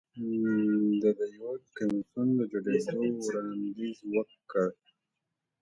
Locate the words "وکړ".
4.13-4.67